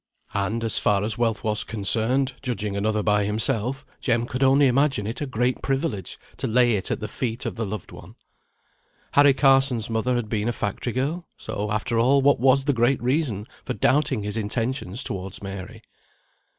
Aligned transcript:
And, 0.33 0.63
as 0.63 0.79
far 0.79 1.03
as 1.03 1.19
wealth 1.19 1.43
was 1.43 1.63
concerned, 1.63 2.33
judging 2.41 2.75
another 2.75 3.03
by 3.03 3.23
himself, 3.23 3.85
Jem 3.99 4.25
could 4.25 4.41
only 4.41 4.65
imagine 4.65 5.05
it 5.05 5.21
a 5.21 5.27
great 5.27 5.61
privilege 5.61 6.17
to 6.37 6.47
lay 6.47 6.71
it 6.75 6.89
at 6.89 6.99
the 7.01 7.07
feet 7.07 7.45
of 7.45 7.53
the 7.55 7.67
loved 7.67 7.91
one. 7.91 8.15
Harry 9.11 9.35
Carson's 9.35 9.91
mother 9.91 10.15
had 10.15 10.27
been 10.27 10.49
a 10.49 10.53
factory 10.53 10.93
girl; 10.93 11.27
so, 11.37 11.71
after 11.71 11.99
all, 11.99 12.19
what 12.19 12.39
was 12.39 12.65
the 12.65 12.73
great 12.73 12.99
reason 12.99 13.45
for 13.63 13.75
doubting 13.75 14.23
his 14.23 14.37
intentions 14.37 15.03
towards 15.03 15.43
Mary? 15.43 15.83